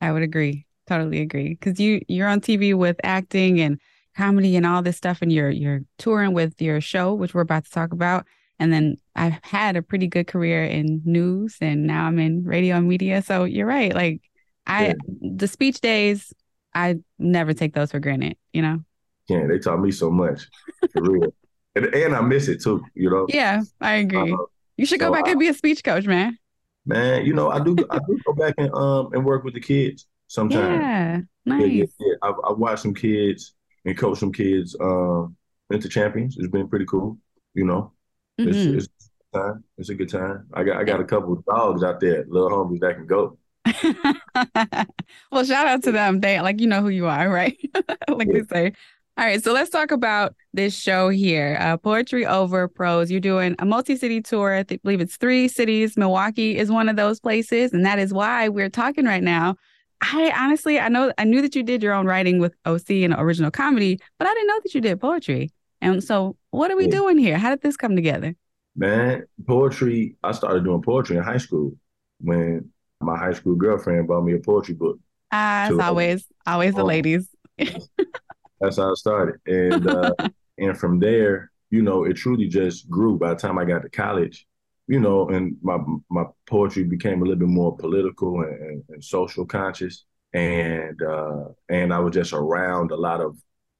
I 0.00 0.12
would 0.12 0.22
agree, 0.22 0.66
totally 0.92 1.20
agree, 1.20 1.50
because 1.50 1.80
you 1.80 2.00
you're 2.08 2.28
on 2.28 2.40
TV 2.40 2.74
with 2.74 2.96
acting 3.04 3.60
and 3.60 3.78
comedy 4.16 4.56
and 4.56 4.66
all 4.66 4.82
this 4.82 4.96
stuff, 4.96 5.22
and 5.22 5.32
you're 5.32 5.50
you're 5.50 5.80
touring 5.98 6.32
with 6.32 6.60
your 6.60 6.80
show, 6.80 7.14
which 7.14 7.34
we're 7.34 7.40
about 7.40 7.64
to 7.64 7.70
talk 7.70 7.92
about. 7.92 8.26
And 8.58 8.72
then 8.72 8.98
I've 9.16 9.38
had 9.42 9.76
a 9.76 9.82
pretty 9.82 10.06
good 10.06 10.26
career 10.26 10.64
in 10.64 11.02
news, 11.04 11.56
and 11.60 11.86
now 11.86 12.06
I'm 12.06 12.18
in 12.18 12.44
radio 12.44 12.76
and 12.76 12.88
media. 12.88 13.22
So 13.22 13.44
you're 13.44 13.66
right, 13.66 13.94
like 13.94 14.20
I 14.66 14.88
yeah. 14.88 14.94
the 15.20 15.48
speech 15.48 15.80
days, 15.80 16.32
I 16.74 16.98
never 17.18 17.54
take 17.54 17.74
those 17.74 17.90
for 17.90 18.00
granted. 18.00 18.36
You 18.52 18.62
know. 18.62 18.84
Yeah, 19.28 19.46
they 19.46 19.58
taught 19.58 19.80
me 19.80 19.92
so 19.92 20.10
much, 20.10 20.48
for 20.92 21.02
real, 21.02 21.34
and, 21.74 21.86
and 21.86 22.14
I 22.14 22.20
miss 22.20 22.48
it 22.48 22.62
too. 22.62 22.84
You 22.94 23.10
know. 23.10 23.26
Yeah, 23.28 23.62
I 23.80 23.94
agree. 23.94 24.32
Uh, 24.32 24.36
you 24.76 24.86
should 24.86 25.00
go 25.00 25.06
so 25.06 25.12
back 25.12 25.26
I, 25.26 25.30
and 25.32 25.40
be 25.40 25.48
a 25.48 25.54
speech 25.54 25.82
coach, 25.82 26.06
man. 26.06 26.38
Man, 26.84 27.24
you 27.24 27.32
know, 27.32 27.50
I 27.50 27.60
do 27.60 27.76
I 27.90 27.98
do 27.98 28.18
go 28.26 28.32
back 28.34 28.54
and 28.58 28.72
um 28.74 29.10
and 29.12 29.24
work 29.24 29.44
with 29.44 29.54
the 29.54 29.60
kids 29.60 30.06
sometimes. 30.32 30.80
Yeah, 30.80 31.20
nice. 31.44 31.60
Yeah, 31.60 31.66
yeah, 31.66 31.84
yeah. 32.00 32.14
I've, 32.22 32.34
I've 32.48 32.56
watched 32.56 32.82
some 32.82 32.94
kids 32.94 33.54
and 33.84 33.96
coached 33.96 34.20
some 34.20 34.32
kids 34.32 34.74
um 34.80 35.36
into 35.70 35.88
champions. 35.88 36.36
It's 36.38 36.48
been 36.48 36.68
pretty 36.68 36.86
cool, 36.86 37.18
you 37.54 37.64
know. 37.64 37.92
Mm-hmm. 38.40 38.76
It's, 38.76 38.88
it's 38.88 39.10
a 39.34 39.38
time. 39.38 39.64
It's 39.78 39.90
a 39.90 39.94
good 39.94 40.08
time. 40.08 40.46
I 40.54 40.64
got 40.64 40.78
I 40.78 40.84
got 40.84 41.00
a 41.00 41.04
couple 41.04 41.34
of 41.34 41.44
dogs 41.44 41.84
out 41.84 42.00
there, 42.00 42.24
little 42.28 42.50
homies 42.50 42.80
that 42.80 42.96
can 42.96 43.06
go. 43.06 43.38
well, 45.30 45.44
shout 45.44 45.66
out 45.66 45.82
to 45.84 45.92
them. 45.92 46.20
They 46.20 46.40
like 46.40 46.60
you 46.60 46.66
know 46.66 46.80
who 46.80 46.88
you 46.88 47.06
are, 47.06 47.28
right? 47.28 47.58
like 48.08 48.28
yeah. 48.28 48.40
they 48.40 48.42
say. 48.50 48.72
All 49.18 49.26
right, 49.26 49.44
so 49.44 49.52
let's 49.52 49.68
talk 49.68 49.90
about 49.90 50.34
this 50.54 50.74
show 50.74 51.10
here, 51.10 51.58
uh, 51.60 51.76
Poetry 51.76 52.24
Over 52.24 52.66
Prose. 52.66 53.10
You're 53.10 53.20
doing 53.20 53.54
a 53.58 53.66
multi-city 53.66 54.22
tour. 54.22 54.56
I 54.56 54.62
believe 54.62 55.02
it's 55.02 55.18
three 55.18 55.48
cities. 55.48 55.98
Milwaukee 55.98 56.56
is 56.56 56.70
one 56.70 56.88
of 56.88 56.96
those 56.96 57.20
places, 57.20 57.74
and 57.74 57.84
that 57.84 57.98
is 57.98 58.14
why 58.14 58.48
we're 58.48 58.70
talking 58.70 59.04
right 59.04 59.22
now. 59.22 59.56
I 60.02 60.32
honestly, 60.36 60.80
I 60.80 60.88
know, 60.88 61.12
I 61.16 61.24
knew 61.24 61.40
that 61.42 61.54
you 61.54 61.62
did 61.62 61.82
your 61.82 61.94
own 61.94 62.06
writing 62.06 62.40
with 62.40 62.54
OC 62.66 62.90
and 62.90 63.14
original 63.14 63.50
comedy, 63.50 64.00
but 64.18 64.26
I 64.26 64.34
didn't 64.34 64.48
know 64.48 64.60
that 64.62 64.74
you 64.74 64.80
did 64.80 65.00
poetry. 65.00 65.52
And 65.80 66.02
so, 66.02 66.36
what 66.50 66.70
are 66.70 66.76
we 66.76 66.86
yeah. 66.86 66.90
doing 66.90 67.18
here? 67.18 67.38
How 67.38 67.50
did 67.50 67.62
this 67.62 67.76
come 67.76 67.96
together? 67.96 68.34
Man, 68.76 69.24
poetry. 69.46 70.16
I 70.22 70.32
started 70.32 70.64
doing 70.64 70.82
poetry 70.82 71.16
in 71.16 71.22
high 71.22 71.38
school 71.38 71.76
when 72.20 72.70
my 73.00 73.16
high 73.16 73.32
school 73.32 73.54
girlfriend 73.54 74.08
bought 74.08 74.22
me 74.22 74.34
a 74.34 74.38
poetry 74.38 74.74
book. 74.74 74.98
Ah, 75.30 75.68
uh, 75.68 75.82
always, 75.82 76.26
always 76.46 76.74
the 76.74 76.82
um, 76.82 76.86
ladies. 76.86 77.28
That's 77.58 78.76
how 78.76 78.92
it 78.92 78.96
started, 78.96 79.40
and 79.46 79.86
uh, 79.88 80.14
and 80.58 80.78
from 80.78 81.00
there, 81.00 81.50
you 81.70 81.82
know, 81.82 82.04
it 82.04 82.14
truly 82.14 82.48
just 82.48 82.88
grew. 82.88 83.18
By 83.18 83.30
the 83.30 83.40
time 83.40 83.58
I 83.58 83.64
got 83.64 83.82
to 83.82 83.88
college, 83.88 84.46
you 84.92 85.00
know, 85.00 85.26
and 85.30 85.56
my 85.62 85.78
my 86.10 86.24
poetry 86.46 86.84
became 86.84 87.22
a 87.22 87.24
little 87.24 87.38
bit 87.38 87.48
more 87.48 87.74
political 87.74 88.42
and, 88.42 88.84
and, 88.90 89.02
social 89.02 89.46
conscious, 89.46 90.04
and 90.34 91.00
uh, 91.02 91.44
and 91.70 91.94
I 91.94 91.98
was 91.98 92.12
just 92.12 92.34
around 92.34 92.90
a 92.90 92.96
lot 92.96 93.22
of 93.22 93.38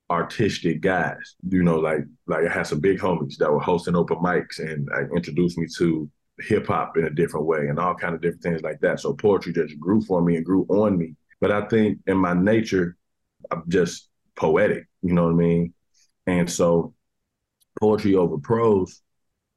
artistic 0.08 0.80
guys. 0.80 1.36
You 1.46 1.64
know, 1.64 1.78
like 1.78 2.04
like 2.26 2.46
I 2.48 2.50
had 2.50 2.66
some 2.66 2.80
big 2.80 2.98
homies 2.98 3.36
that 3.36 3.52
were 3.52 3.60
hosting 3.60 3.94
open 3.94 4.16
mics 4.20 4.58
and 4.58 4.88
like, 4.90 5.14
introduced 5.14 5.58
me 5.58 5.66
to 5.76 6.10
hip 6.40 6.68
hop 6.68 6.96
in 6.96 7.04
a 7.04 7.10
different 7.10 7.44
way 7.44 7.68
and 7.68 7.78
all 7.78 7.94
kind 7.94 8.14
of 8.14 8.22
different 8.22 8.42
things 8.42 8.62
like 8.62 8.80
that. 8.80 8.98
So 8.98 9.12
poetry 9.12 9.52
just 9.52 9.78
grew 9.78 10.00
for 10.00 10.22
me 10.22 10.36
and 10.36 10.46
grew 10.46 10.64
on 10.70 10.96
me. 10.96 11.14
But 11.42 11.52
I 11.52 11.68
think 11.68 11.98
in 12.06 12.16
my 12.16 12.32
nature, 12.32 12.96
I'm 13.50 13.64
just 13.68 14.08
poetic, 14.34 14.88
you 15.02 15.12
know 15.12 15.24
what 15.24 15.34
I 15.34 15.46
mean? 15.46 15.74
And 16.26 16.50
so 16.50 16.94
poetry 17.78 18.14
over 18.14 18.38
prose, 18.38 19.02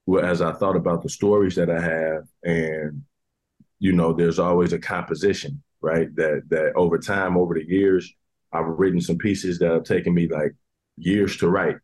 well, 0.06 0.26
as 0.26 0.42
I 0.42 0.54
thought 0.54 0.76
about 0.76 1.02
the 1.02 1.10
stories 1.10 1.56
that 1.56 1.70
I 1.70 1.82
have, 1.82 2.28
and 2.44 3.04
you 3.80 3.94
know, 3.94 4.14
there's 4.14 4.40
always 4.40 4.74
a 4.74 4.80
composition, 4.80 5.62
right? 5.82 6.14
That 6.16 6.44
that 6.50 6.74
over 6.76 6.98
time, 6.98 7.38
over 7.38 7.54
the 7.56 7.68
years, 7.68 8.14
I've 8.52 8.66
written 8.66 9.02
some 9.02 9.18
pieces 9.18 9.60
that 9.60 9.72
have 9.72 9.84
taken 9.84 10.14
me 10.14 10.28
like 10.28 10.56
years 10.98 11.38
to 11.38 11.50
write, 11.50 11.78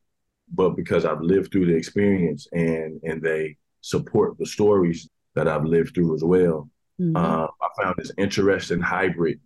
but 0.54 0.76
because 0.76 1.06
I've 1.06 1.22
lived 1.22 1.52
through 1.52 1.66
the 1.68 1.76
experience 1.76 2.48
and 2.52 3.02
and 3.04 3.22
they 3.22 3.58
support 3.82 4.38
the 4.38 4.46
stories 4.46 5.10
that 5.36 5.48
I've 5.48 5.66
lived 5.66 5.96
through 5.96 6.14
as 6.16 6.24
well. 6.24 6.70
Mm-hmm. 7.00 7.16
Uh, 7.16 7.48
I 7.48 7.84
found 7.84 7.96
this 7.98 8.12
interesting 8.18 8.82
hybrid 8.82 9.40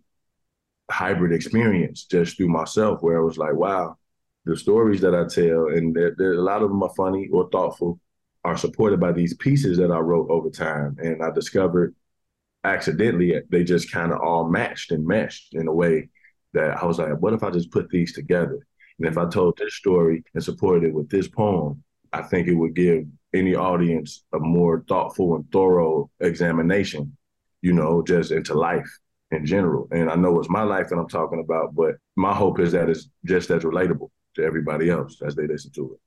hybrid 0.90 1.32
experience 1.32 2.04
just 2.04 2.36
through 2.36 2.48
myself 2.48 3.02
where 3.02 3.18
I 3.18 3.24
was 3.24 3.38
like, 3.38 3.54
wow, 3.54 3.96
the 4.44 4.56
stories 4.56 5.00
that 5.00 5.14
I 5.14 5.24
tell, 5.24 5.68
and 5.68 5.94
there, 5.94 6.14
there, 6.16 6.34
a 6.34 6.42
lot 6.42 6.62
of 6.62 6.68
them 6.68 6.82
are 6.82 6.94
funny 6.96 7.28
or 7.32 7.48
thoughtful, 7.50 7.98
are 8.46 8.56
supported 8.56 9.00
by 9.00 9.10
these 9.10 9.34
pieces 9.34 9.76
that 9.76 9.90
I 9.90 9.98
wrote 9.98 10.30
over 10.30 10.48
time. 10.50 10.96
And 11.00 11.20
I 11.20 11.32
discovered 11.32 11.96
accidentally 12.62 13.42
they 13.50 13.64
just 13.64 13.90
kind 13.90 14.12
of 14.12 14.20
all 14.20 14.48
matched 14.48 14.92
and 14.92 15.04
meshed 15.04 15.54
in 15.54 15.66
a 15.66 15.72
way 15.72 16.10
that 16.52 16.80
I 16.80 16.86
was 16.86 17.00
like, 17.00 17.18
what 17.18 17.32
if 17.32 17.42
I 17.42 17.50
just 17.50 17.72
put 17.72 17.88
these 17.90 18.12
together? 18.12 18.64
And 19.00 19.08
if 19.08 19.18
I 19.18 19.28
told 19.28 19.58
this 19.58 19.74
story 19.74 20.22
and 20.32 20.44
supported 20.44 20.84
it 20.84 20.94
with 20.94 21.10
this 21.10 21.26
poem, 21.26 21.82
I 22.12 22.22
think 22.22 22.46
it 22.46 22.54
would 22.54 22.76
give 22.76 23.02
any 23.34 23.56
audience 23.56 24.22
a 24.32 24.38
more 24.38 24.84
thoughtful 24.88 25.34
and 25.34 25.50
thorough 25.50 26.08
examination, 26.20 27.16
you 27.62 27.72
know, 27.72 28.00
just 28.00 28.30
into 28.30 28.54
life 28.54 28.88
in 29.32 29.44
general. 29.44 29.88
And 29.90 30.08
I 30.08 30.14
know 30.14 30.38
it's 30.38 30.48
my 30.48 30.62
life 30.62 30.88
that 30.90 30.98
I'm 30.98 31.08
talking 31.08 31.40
about, 31.40 31.74
but 31.74 31.96
my 32.14 32.32
hope 32.32 32.60
is 32.60 32.70
that 32.72 32.88
it's 32.88 33.08
just 33.24 33.50
as 33.50 33.64
relatable 33.64 34.10
to 34.36 34.44
everybody 34.44 34.88
else 34.88 35.20
as 35.20 35.34
they 35.34 35.48
listen 35.48 35.72
to 35.72 35.94
it. 35.94 36.00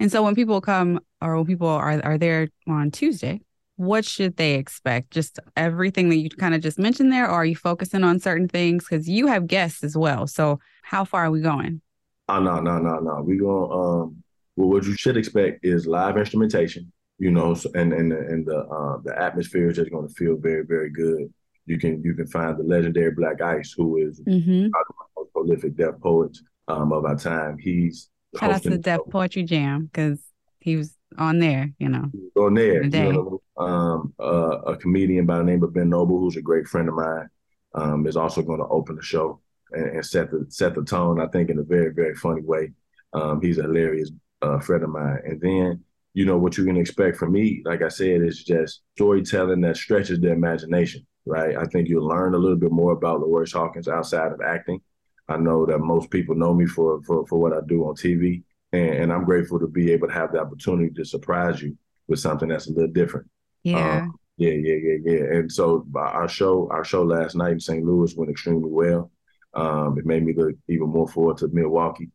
And 0.00 0.10
so 0.10 0.22
when 0.22 0.34
people 0.34 0.60
come 0.60 1.00
or 1.20 1.36
when 1.36 1.46
people 1.46 1.68
are 1.68 2.00
are 2.04 2.18
there 2.18 2.48
on 2.66 2.90
Tuesday, 2.90 3.40
what 3.76 4.04
should 4.04 4.36
they 4.36 4.54
expect? 4.54 5.10
Just 5.10 5.38
everything 5.56 6.08
that 6.08 6.16
you 6.16 6.30
kind 6.30 6.54
of 6.54 6.60
just 6.60 6.78
mentioned 6.78 7.12
there, 7.12 7.26
or 7.26 7.32
are 7.32 7.44
you 7.44 7.56
focusing 7.56 8.04
on 8.04 8.20
certain 8.20 8.48
things? 8.48 8.84
Because 8.84 9.08
you 9.08 9.26
have 9.26 9.46
guests 9.46 9.82
as 9.84 9.96
well. 9.96 10.26
So 10.26 10.60
how 10.82 11.04
far 11.04 11.26
are 11.26 11.30
we 11.30 11.40
going? 11.40 11.80
Oh 12.28 12.40
no, 12.40 12.60
no, 12.60 12.78
no, 12.78 12.98
no. 12.98 13.22
We're 13.22 13.40
going 13.40 13.72
um 13.72 14.22
well 14.56 14.68
what 14.68 14.84
you 14.84 14.96
should 14.96 15.16
expect 15.16 15.64
is 15.64 15.86
live 15.86 16.16
instrumentation, 16.16 16.92
you 17.18 17.30
know, 17.30 17.56
and 17.74 17.92
and 17.92 18.12
and 18.12 18.46
the 18.46 18.58
uh, 18.58 18.98
the 19.04 19.20
atmosphere 19.20 19.70
is 19.70 19.76
just 19.76 19.90
gonna 19.90 20.08
feel 20.08 20.36
very, 20.36 20.64
very 20.64 20.90
good 20.90 21.32
you 21.68 21.78
can 21.78 22.02
you 22.02 22.14
can 22.14 22.26
find 22.26 22.56
the 22.56 22.62
legendary 22.62 23.10
Black 23.10 23.40
Ice, 23.40 23.72
who 23.76 23.98
is 23.98 24.20
mm-hmm. 24.20 24.62
one 24.62 24.66
of 24.66 24.86
the 24.88 24.94
most 25.16 25.32
prolific 25.32 25.76
deaf 25.76 26.00
poets 26.02 26.42
um, 26.66 26.92
of 26.92 27.04
our 27.04 27.16
time. 27.16 27.58
He's 27.58 28.08
shout 28.38 28.50
out 28.50 28.62
to 28.62 28.70
the 28.70 28.78
Def 28.78 29.00
Poetry 29.10 29.44
Jam 29.44 29.86
because 29.86 30.20
he 30.60 30.76
was 30.76 30.94
on 31.16 31.38
there, 31.38 31.72
you 31.78 31.88
know. 31.88 32.10
On 32.36 32.54
there, 32.54 32.88
the 32.88 32.98
you 32.98 33.12
know, 33.12 33.42
um, 33.56 34.14
uh, 34.20 34.60
a 34.66 34.76
comedian 34.76 35.26
by 35.26 35.38
the 35.38 35.44
name 35.44 35.62
of 35.62 35.72
Ben 35.72 35.88
Noble, 35.88 36.18
who's 36.18 36.36
a 36.36 36.42
great 36.42 36.66
friend 36.66 36.88
of 36.88 36.94
mine, 36.94 37.28
um, 37.74 38.06
is 38.06 38.16
also 38.16 38.42
going 38.42 38.60
to 38.60 38.66
open 38.66 38.96
the 38.96 39.02
show 39.02 39.40
and, 39.72 39.96
and, 39.96 40.06
set 40.06 40.30
the 40.30 40.46
set 40.48 40.74
the 40.74 40.84
tone. 40.84 41.20
I 41.20 41.26
think 41.28 41.50
in 41.50 41.58
a 41.58 41.64
very 41.64 41.92
very 41.92 42.14
funny 42.14 42.42
way. 42.42 42.72
Um, 43.14 43.40
he's 43.40 43.58
a 43.58 43.62
hilarious 43.62 44.10
uh, 44.42 44.58
friend 44.58 44.84
of 44.84 44.90
mine, 44.90 45.20
and 45.24 45.40
then 45.40 45.84
you 46.12 46.26
know 46.26 46.36
what 46.36 46.58
you 46.58 46.64
can 46.64 46.76
expect 46.76 47.16
from 47.16 47.32
me. 47.32 47.62
Like 47.64 47.82
I 47.82 47.88
said, 47.88 48.22
is 48.22 48.44
just 48.44 48.82
storytelling 48.96 49.62
that 49.62 49.76
stretches 49.76 50.20
the 50.20 50.30
imagination 50.30 51.06
right? 51.28 51.56
I 51.56 51.64
think 51.66 51.88
you'll 51.88 52.08
learn 52.08 52.34
a 52.34 52.38
little 52.38 52.56
bit 52.56 52.72
more 52.72 52.92
about 52.92 53.20
LaRoyce 53.20 53.52
Hawkins 53.52 53.88
outside 53.88 54.32
of 54.32 54.40
acting. 54.40 54.80
I 55.28 55.36
know 55.36 55.66
that 55.66 55.78
most 55.78 56.10
people 56.10 56.34
know 56.34 56.54
me 56.54 56.66
for 56.66 57.02
for, 57.02 57.26
for 57.26 57.38
what 57.38 57.52
I 57.52 57.60
do 57.66 57.84
on 57.84 57.94
TV, 57.94 58.42
and, 58.72 58.90
and 58.90 59.12
I'm 59.12 59.24
grateful 59.24 59.58
to 59.60 59.66
be 59.66 59.92
able 59.92 60.08
to 60.08 60.14
have 60.14 60.32
the 60.32 60.40
opportunity 60.40 60.92
to 60.94 61.04
surprise 61.04 61.62
you 61.62 61.76
with 62.06 62.20
something 62.20 62.48
that's 62.48 62.68
a 62.68 62.72
little 62.72 62.92
different. 62.92 63.28
Yeah. 63.62 63.98
Um, 64.00 64.14
yeah, 64.36 64.52
yeah, 64.52 64.76
yeah, 64.76 64.96
yeah. 65.04 65.36
And 65.36 65.50
so 65.50 65.84
our 65.96 66.28
show, 66.28 66.68
our 66.70 66.84
show 66.84 67.02
last 67.02 67.34
night 67.34 67.52
in 67.52 67.60
St. 67.60 67.84
Louis 67.84 68.14
went 68.14 68.30
extremely 68.30 68.70
well. 68.70 69.10
Um, 69.52 69.98
it 69.98 70.06
made 70.06 70.24
me 70.24 70.32
look 70.32 70.54
even 70.68 70.88
more 70.88 71.08
forward 71.08 71.38
to 71.38 71.48
Milwaukee 71.48 72.10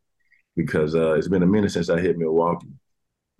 because 0.55 0.95
uh, 0.95 1.13
it's 1.13 1.27
been 1.27 1.43
a 1.43 1.47
minute 1.47 1.71
since 1.71 1.89
I 1.89 1.99
hit 1.99 2.17
Milwaukee, 2.17 2.71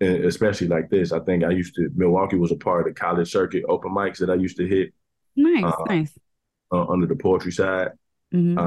and 0.00 0.24
especially 0.26 0.68
like 0.68 0.90
this. 0.90 1.12
I 1.12 1.20
think 1.20 1.44
I 1.44 1.50
used 1.50 1.74
to 1.76 1.88
Milwaukee 1.94 2.36
was 2.36 2.52
a 2.52 2.56
part 2.56 2.86
of 2.86 2.94
the 2.94 3.00
college 3.00 3.30
circuit 3.30 3.64
open 3.68 3.92
mics 3.92 4.18
that 4.18 4.30
I 4.30 4.34
used 4.34 4.58
to 4.58 4.66
hit 4.66 4.92
Nice, 5.36 5.64
uh, 5.64 5.84
nice. 5.86 6.18
Uh, 6.72 6.86
under 6.86 7.06
the 7.06 7.16
poetry 7.16 7.52
side, 7.52 7.90
mm-hmm. 8.32 8.58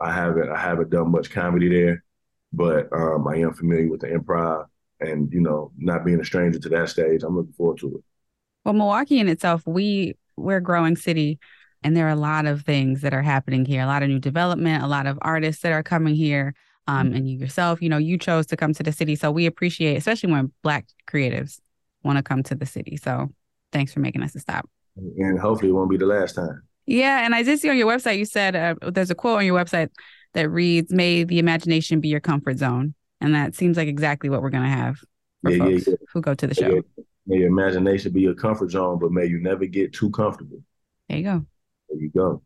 I 0.00 0.12
haven't 0.12 0.50
I 0.50 0.58
haven't 0.58 0.90
done 0.90 1.10
much 1.10 1.30
comedy 1.30 1.68
there, 1.68 2.04
but 2.52 2.88
um, 2.92 3.26
I 3.28 3.36
am 3.36 3.54
familiar 3.54 3.88
with 3.88 4.00
the 4.00 4.08
improv, 4.08 4.66
and 5.00 5.32
you 5.32 5.40
know, 5.40 5.72
not 5.78 6.04
being 6.04 6.20
a 6.20 6.24
stranger 6.24 6.58
to 6.58 6.68
that 6.70 6.90
stage, 6.90 7.22
I'm 7.22 7.36
looking 7.36 7.52
forward 7.52 7.78
to 7.78 7.96
it. 7.96 8.04
Well, 8.64 8.74
Milwaukee 8.74 9.18
in 9.18 9.28
itself, 9.28 9.66
we 9.66 10.16
we're 10.36 10.56
a 10.58 10.62
growing 10.62 10.96
city, 10.96 11.38
and 11.82 11.96
there 11.96 12.06
are 12.06 12.10
a 12.10 12.16
lot 12.16 12.46
of 12.46 12.62
things 12.62 13.02
that 13.02 13.14
are 13.14 13.22
happening 13.22 13.64
here. 13.64 13.82
A 13.82 13.86
lot 13.86 14.02
of 14.02 14.08
new 14.08 14.18
development, 14.18 14.82
a 14.82 14.88
lot 14.88 15.06
of 15.06 15.18
artists 15.22 15.62
that 15.62 15.72
are 15.72 15.82
coming 15.82 16.14
here. 16.14 16.54
Um, 16.86 17.06
mm-hmm. 17.06 17.16
and 17.16 17.30
you 17.30 17.38
yourself, 17.38 17.80
you 17.80 17.88
know, 17.88 17.96
you 17.96 18.18
chose 18.18 18.44
to 18.46 18.58
come 18.58 18.74
to 18.74 18.82
the 18.82 18.92
city, 18.92 19.16
so 19.16 19.30
we 19.30 19.46
appreciate, 19.46 19.96
especially 19.96 20.30
when 20.32 20.52
Black 20.62 20.86
creatives 21.08 21.60
want 22.02 22.18
to 22.18 22.22
come 22.22 22.42
to 22.42 22.54
the 22.54 22.66
city. 22.66 22.98
So, 22.98 23.30
thanks 23.72 23.90
for 23.94 24.00
making 24.00 24.22
us 24.22 24.34
a 24.34 24.40
stop 24.40 24.68
and 24.96 25.38
hopefully 25.38 25.70
it 25.70 25.74
won't 25.74 25.90
be 25.90 25.96
the 25.96 26.06
last 26.06 26.34
time. 26.34 26.62
Yeah, 26.86 27.24
and 27.24 27.34
I 27.34 27.42
did 27.42 27.58
see 27.60 27.70
on 27.70 27.76
your 27.76 27.90
website 27.90 28.18
you 28.18 28.24
said 28.24 28.54
uh, 28.54 28.74
there's 28.90 29.10
a 29.10 29.14
quote 29.14 29.38
on 29.38 29.46
your 29.46 29.58
website 29.58 29.90
that 30.34 30.48
reads, 30.48 30.92
"May 30.92 31.24
the 31.24 31.38
imagination 31.38 32.00
be 32.00 32.08
your 32.08 32.20
comfort 32.20 32.58
zone," 32.58 32.94
And 33.24 33.34
that 33.34 33.54
seems 33.54 33.78
like 33.78 33.88
exactly 33.88 34.28
what 34.28 34.42
we're 34.42 34.50
going 34.50 34.64
to 34.64 34.68
have 34.68 34.98
for 35.42 35.50
yeah, 35.50 35.64
folks 35.64 35.86
yeah, 35.86 35.94
who 36.12 36.20
go 36.20 36.34
to 36.34 36.46
the 36.46 36.54
show. 36.54 36.82
May 37.26 37.38
your 37.38 37.48
imagination 37.48 38.12
be 38.12 38.20
your 38.20 38.34
comfort 38.34 38.70
zone, 38.70 38.98
but 38.98 39.12
may 39.12 39.24
you 39.24 39.40
never 39.40 39.64
get 39.64 39.94
too 39.94 40.10
comfortable. 40.10 40.62
There 41.08 41.16
you 41.16 41.24
go. 41.24 41.46
There 41.88 42.02
you 42.02 42.10
go. 42.10 42.42